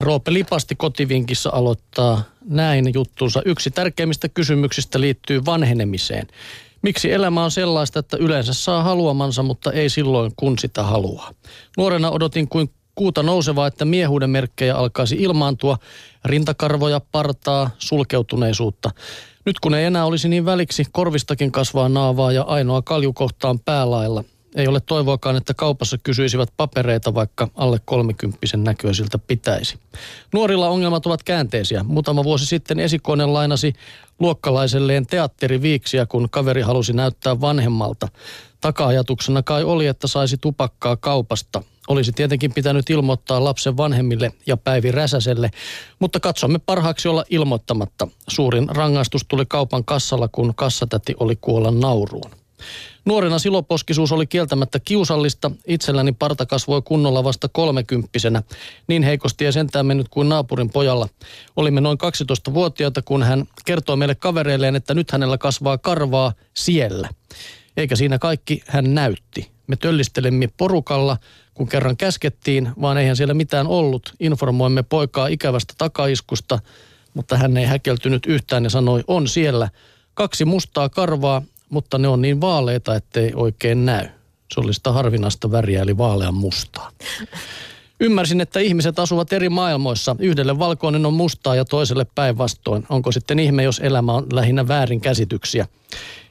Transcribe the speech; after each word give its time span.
Roope 0.00 0.32
Lipasti 0.32 0.74
kotivinkissä 0.74 1.50
aloittaa 1.50 2.22
näin 2.44 2.94
juttuunsa. 2.94 3.42
Yksi 3.44 3.70
tärkeimmistä 3.70 4.28
kysymyksistä 4.28 5.00
liittyy 5.00 5.44
vanhenemiseen. 5.44 6.26
Miksi 6.82 7.12
elämä 7.12 7.44
on 7.44 7.50
sellaista, 7.50 7.98
että 7.98 8.16
yleensä 8.20 8.52
saa 8.54 8.82
haluamansa, 8.82 9.42
mutta 9.42 9.72
ei 9.72 9.88
silloin, 9.88 10.32
kun 10.36 10.58
sitä 10.58 10.82
haluaa? 10.82 11.30
Nuorena 11.76 12.10
odotin 12.10 12.48
kuin 12.48 12.70
kuuta 12.94 13.22
nousevaa, 13.22 13.66
että 13.66 13.84
miehuuden 13.84 14.30
merkkejä 14.30 14.76
alkaisi 14.76 15.16
ilmaantua, 15.16 15.78
rintakarvoja, 16.24 17.00
partaa, 17.12 17.70
sulkeutuneisuutta. 17.78 18.90
Nyt 19.46 19.60
kun 19.60 19.74
ei 19.74 19.84
enää 19.84 20.04
olisi 20.04 20.28
niin 20.28 20.44
väliksi, 20.44 20.84
korvistakin 20.92 21.52
kasvaa 21.52 21.88
naavaa 21.88 22.32
ja 22.32 22.42
ainoa 22.42 22.82
kaljukohtaan 22.82 23.58
päälailla. 23.58 24.24
Ei 24.56 24.68
ole 24.68 24.80
toivoakaan, 24.80 25.36
että 25.36 25.54
kaupassa 25.54 25.98
kysyisivät 25.98 26.48
papereita, 26.56 27.14
vaikka 27.14 27.48
alle 27.54 27.80
kolmikymppisen 27.84 28.64
näköisiltä 28.64 29.18
pitäisi. 29.18 29.78
Nuorilla 30.32 30.68
ongelmat 30.68 31.06
ovat 31.06 31.22
käänteisiä. 31.22 31.82
Muutama 31.82 32.24
vuosi 32.24 32.46
sitten 32.46 32.80
esikoinen 32.80 33.32
lainasi 33.32 33.72
luokkalaiselleen 34.18 35.06
teatteriviiksiä, 35.06 36.06
kun 36.06 36.30
kaveri 36.30 36.62
halusi 36.62 36.92
näyttää 36.92 37.40
vanhemmalta. 37.40 38.08
Taka-ajatuksena 38.60 39.42
kai 39.42 39.64
oli, 39.64 39.86
että 39.86 40.06
saisi 40.06 40.36
tupakkaa 40.36 40.96
kaupasta. 40.96 41.62
Olisi 41.88 42.12
tietenkin 42.12 42.52
pitänyt 42.52 42.90
ilmoittaa 42.90 43.44
lapsen 43.44 43.76
vanhemmille 43.76 44.32
ja 44.46 44.56
Päivi 44.56 44.92
Räsäselle, 44.92 45.50
mutta 45.98 46.20
katsomme 46.20 46.58
parhaaksi 46.58 47.08
olla 47.08 47.24
ilmoittamatta. 47.30 48.08
Suurin 48.28 48.68
rangaistus 48.68 49.24
tuli 49.28 49.46
kaupan 49.46 49.84
kassalla, 49.84 50.28
kun 50.28 50.54
kassatäti 50.54 51.14
oli 51.20 51.36
kuolla 51.36 51.70
nauruun. 51.70 52.39
Nuorena 53.04 53.38
siloposkisuus 53.38 54.12
oli 54.12 54.26
kieltämättä 54.26 54.80
kiusallista. 54.80 55.50
Itselläni 55.66 56.12
parta 56.12 56.46
kasvoi 56.46 56.82
kunnolla 56.82 57.24
vasta 57.24 57.48
kolmekymppisenä. 57.48 58.42
Niin 58.86 59.02
heikosti 59.02 59.46
ei 59.46 59.52
sentään 59.52 59.86
mennyt 59.86 60.08
kuin 60.08 60.28
naapurin 60.28 60.70
pojalla. 60.70 61.08
Olimme 61.56 61.80
noin 61.80 61.98
12-vuotiaita, 62.02 63.02
kun 63.02 63.22
hän 63.22 63.44
kertoi 63.64 63.96
meille 63.96 64.14
kavereilleen, 64.14 64.76
että 64.76 64.94
nyt 64.94 65.10
hänellä 65.10 65.38
kasvaa 65.38 65.78
karvaa 65.78 66.32
siellä. 66.54 67.08
Eikä 67.76 67.96
siinä 67.96 68.18
kaikki 68.18 68.62
hän 68.66 68.94
näytti. 68.94 69.50
Me 69.66 69.76
töllistelemme 69.76 70.48
porukalla, 70.56 71.16
kun 71.54 71.68
kerran 71.68 71.96
käskettiin, 71.96 72.72
vaan 72.80 72.98
eihän 72.98 73.16
siellä 73.16 73.34
mitään 73.34 73.66
ollut. 73.66 74.14
Informoimme 74.20 74.82
poikaa 74.82 75.26
ikävästä 75.26 75.74
takaiskusta, 75.78 76.58
mutta 77.14 77.36
hän 77.36 77.56
ei 77.56 77.64
häkeltynyt 77.64 78.26
yhtään 78.26 78.64
ja 78.64 78.70
sanoi, 78.70 79.04
on 79.06 79.28
siellä. 79.28 79.68
Kaksi 80.14 80.44
mustaa 80.44 80.88
karvaa, 80.88 81.42
mutta 81.70 81.98
ne 81.98 82.08
on 82.08 82.22
niin 82.22 82.40
vaaleita, 82.40 82.94
ettei 82.94 83.32
oikein 83.34 83.86
näy. 83.86 84.08
Se 84.54 84.60
oli 84.60 84.74
sitä 84.74 84.92
harvinaista 84.92 85.50
väriä, 85.50 85.82
eli 85.82 85.98
vaalean 85.98 86.34
mustaa. 86.34 86.90
Ymmärsin, 88.00 88.40
että 88.40 88.60
ihmiset 88.60 88.98
asuvat 88.98 89.32
eri 89.32 89.48
maailmoissa. 89.48 90.16
Yhdelle 90.18 90.58
valkoinen 90.58 91.06
on 91.06 91.14
mustaa 91.14 91.54
ja 91.54 91.64
toiselle 91.64 92.06
päinvastoin. 92.14 92.86
Onko 92.88 93.12
sitten 93.12 93.38
ihme, 93.38 93.62
jos 93.62 93.80
elämä 93.84 94.12
on 94.12 94.26
lähinnä 94.32 94.68
väärinkäsityksiä? 94.68 95.66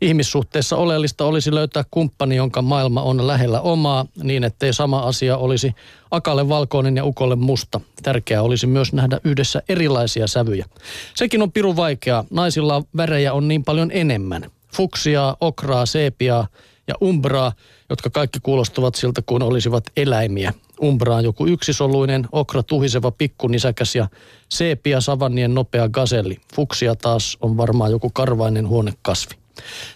Ihmissuhteessa 0.00 0.76
oleellista 0.76 1.24
olisi 1.24 1.54
löytää 1.54 1.84
kumppani, 1.90 2.36
jonka 2.36 2.62
maailma 2.62 3.02
on 3.02 3.26
lähellä 3.26 3.60
omaa, 3.60 4.06
niin 4.22 4.44
ettei 4.44 4.72
sama 4.72 4.98
asia 4.98 5.36
olisi 5.36 5.74
akalle 6.10 6.48
valkoinen 6.48 6.96
ja 6.96 7.04
ukolle 7.04 7.36
musta. 7.36 7.80
Tärkeää 8.02 8.42
olisi 8.42 8.66
myös 8.66 8.92
nähdä 8.92 9.20
yhdessä 9.24 9.62
erilaisia 9.68 10.26
sävyjä. 10.26 10.66
Sekin 11.14 11.42
on 11.42 11.52
pirun 11.52 11.76
vaikeaa. 11.76 12.24
Naisilla 12.30 12.82
värejä 12.96 13.32
on 13.32 13.48
niin 13.48 13.64
paljon 13.64 13.90
enemmän 13.92 14.50
fuksia, 14.74 15.36
okraa, 15.40 15.86
seepiaa 15.86 16.46
ja 16.88 16.94
umbraa, 17.02 17.52
jotka 17.90 18.10
kaikki 18.10 18.38
kuulostavat 18.42 18.94
siltä 18.94 19.22
kuin 19.26 19.42
olisivat 19.42 19.84
eläimiä. 19.96 20.52
Umbra 20.82 21.14
on 21.14 21.24
joku 21.24 21.46
yksisoluinen, 21.46 22.28
okra 22.32 22.62
tuhiseva 22.62 23.10
pikkunisäkäs 23.10 23.94
ja 23.94 24.08
seepia 24.48 25.00
savannien 25.00 25.54
nopea 25.54 25.88
gaselli. 25.88 26.36
Fuksia 26.54 26.94
taas 26.94 27.38
on 27.40 27.56
varmaan 27.56 27.90
joku 27.90 28.10
karvainen 28.10 28.68
huonekasvi. 28.68 29.34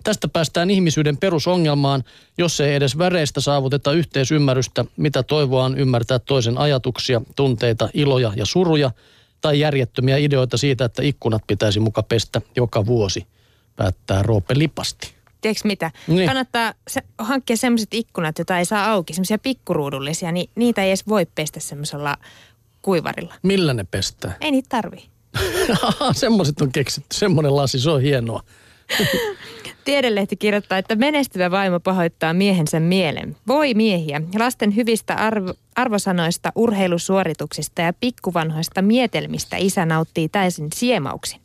Tästä 0.04 0.28
päästään 0.28 0.70
ihmisyyden 0.70 1.16
perusongelmaan, 1.16 2.05
jos 2.38 2.61
ei 2.61 2.74
edes 2.74 2.98
väreistä 2.98 3.40
saavuteta 3.40 3.92
yhteisymmärrystä, 3.92 4.84
mitä 4.96 5.22
toivoa 5.22 5.64
on 5.64 5.78
ymmärtää 5.78 6.18
toisen 6.18 6.58
ajatuksia, 6.58 7.20
tunteita, 7.36 7.88
iloja 7.94 8.33
ja 8.36 8.46
suruja, 8.46 8.90
tai 9.40 9.61
järjettömiä 9.61 10.17
ideoita 10.17 10.56
siitä, 10.56 10.84
että 10.84 11.02
ikkunat 11.02 11.42
pitäisi 11.46 11.80
muka 11.80 12.02
pestä 12.02 12.40
joka 12.56 12.86
vuosi– 12.86 13.27
päättää 13.78 14.22
Roope 14.22 14.58
Lipasti. 14.58 15.14
Tiedätkö 15.40 15.68
mitä? 15.68 15.90
Niin. 16.06 16.27
Kannattaa 16.27 16.74
se, 16.89 17.02
hankkia 17.18 17.56
sellaiset 17.56 17.94
ikkunat, 17.94 18.39
joita 18.39 18.58
ei 18.58 18.64
saa 18.64 18.90
auki, 18.90 19.12
semmoisia 19.12 19.39
pikkuruudullisia, 19.39 20.33
niin 20.33 20.50
niitä 20.55 20.83
ei 20.83 20.90
edes 20.90 21.08
voi 21.08 21.27
pestä 21.34 21.61
semmoisella 21.61 22.17
kuivarilla. 22.83 23.34
Millä 23.42 23.74
ne 23.74 23.84
pestää? 23.84 24.36
Ei 24.40 24.50
niitä 24.50 24.68
tarvi. 24.68 25.08
Semmoiset 26.12 26.61
on 26.61 26.72
keksitty, 26.72 27.17
semmoinen 27.17 27.56
lasi, 27.56 27.80
se 27.80 27.90
on 27.90 28.02
hienoa. 28.02 28.42
Tiedelehti 29.84 30.36
kirjoittaa, 30.36 30.78
että 30.78 30.96
menestyvä 30.96 31.50
vaimo 31.50 31.80
pahoittaa 31.80 32.33
miehensä 32.33 32.80
mielen. 32.80 33.36
Voi 33.46 33.74
miehiä. 33.74 34.22
Lasten 34.38 34.77
hyvistä 34.77 35.14
arvo, 35.14 35.55
arvosanoista, 35.77 36.52
urheilusuorituksista 36.55 37.83
ja 37.83 37.92
pikkuvanhoista 37.92 38.83
mietelmistä 38.83 39.56
isä 39.56 39.86
nauttii 39.86 40.28
täysin 40.28 40.68
siemauksin. 40.74 41.40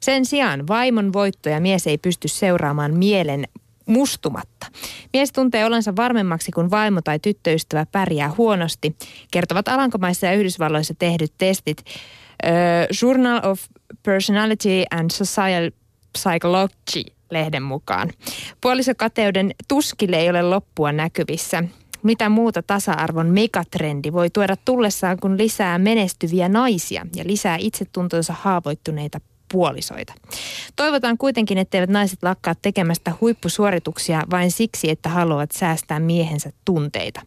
Sen 0.00 0.24
sijaan 0.24 0.66
vaimon 0.68 1.12
voittoja 1.12 1.60
mies 1.60 1.86
ei 1.86 1.98
pysty 1.98 2.28
seuraamaan 2.28 2.94
mielen 2.94 3.44
mustumatta. 3.86 4.66
Mies 5.12 5.32
tuntee 5.32 5.64
olensa 5.64 5.96
varmemmaksi, 5.96 6.52
kun 6.52 6.70
vaimo 6.70 7.00
tai 7.02 7.18
tyttöystävä 7.18 7.86
pärjää 7.92 8.32
huonosti, 8.38 8.96
kertovat 9.30 9.68
Alankomaissa 9.68 10.26
ja 10.26 10.32
Yhdysvalloissa 10.32 10.94
tehdyt 10.98 11.32
testit. 11.38 11.84
Uh, 11.86 13.02
Journal 13.02 13.40
of 13.50 13.60
Personality 14.02 14.84
and 14.90 15.10
Social 15.10 15.70
Psychology 16.12 17.14
lehden 17.30 17.62
mukaan. 17.62 18.10
Puolisokateuden 18.60 19.54
tuskille 19.68 20.16
ei 20.16 20.30
ole 20.30 20.42
loppua 20.42 20.92
näkyvissä. 20.92 21.64
Mitä 22.02 22.28
muuta 22.28 22.62
tasa-arvon 22.62 23.26
megatrendi 23.26 24.12
voi 24.12 24.30
tuoda 24.30 24.56
tullessaan, 24.64 25.16
kun 25.20 25.38
lisää 25.38 25.78
menestyviä 25.78 26.48
naisia 26.48 27.06
ja 27.16 27.24
lisää 27.26 27.56
itsetuntonsa 27.60 28.34
haavoittuneita 28.40 29.20
puolisoita. 29.54 30.14
Toivotaan 30.76 31.18
kuitenkin, 31.18 31.58
etteivät 31.58 31.90
naiset 31.90 32.22
lakkaa 32.22 32.54
tekemästä 32.62 33.12
huippusuorituksia 33.20 34.22
vain 34.30 34.50
siksi, 34.50 34.90
että 34.90 35.08
haluavat 35.08 35.52
säästää 35.52 36.00
miehensä 36.00 36.50
tunteita. 36.64 37.22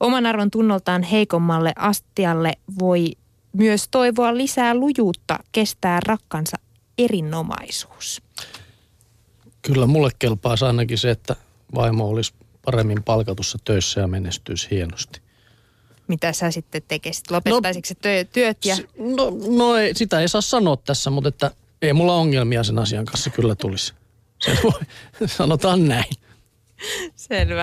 Oman 0.00 0.26
arvon 0.26 0.50
tunnoltaan 0.50 1.02
heikommalle 1.02 1.72
astialle 1.76 2.52
voi 2.78 3.12
myös 3.52 3.88
toivoa 3.90 4.36
lisää 4.36 4.74
lujuutta 4.74 5.38
kestää 5.52 6.00
rakkansa 6.06 6.56
erinomaisuus. 6.98 8.22
Kyllä 9.62 9.86
mulle 9.86 10.10
kelpaa 10.18 10.56
ainakin 10.66 10.98
se, 10.98 11.10
että 11.10 11.36
vaimo 11.74 12.08
olisi 12.08 12.34
paremmin 12.64 13.02
palkatussa 13.02 13.58
töissä 13.64 14.00
ja 14.00 14.08
menestyisi 14.08 14.68
hienosti. 14.70 15.20
Mitä 16.08 16.32
sä 16.32 16.50
sitten 16.50 16.82
tekisit? 16.88 17.30
Lopettaisitko 17.30 17.94
no, 17.94 18.24
työt? 18.32 18.64
Ja... 18.64 18.76
No, 18.98 19.32
no 19.56 19.76
ei, 19.76 19.94
sitä 19.94 20.20
ei 20.20 20.28
saa 20.28 20.40
sanoa 20.40 20.76
tässä, 20.76 21.10
mutta 21.10 21.28
että 21.28 21.50
ei 21.82 21.92
mulla 21.92 22.14
ongelmia 22.14 22.64
sen 22.64 22.78
asian 22.78 23.04
kanssa 23.04 23.30
kyllä 23.30 23.54
tulisi. 23.54 23.94
Sen 24.40 24.58
voi, 24.62 24.80
sanotaan 25.26 25.88
näin. 25.88 26.14
Selvä. 27.16 27.60